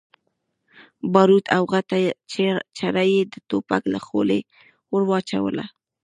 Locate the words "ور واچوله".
4.91-5.65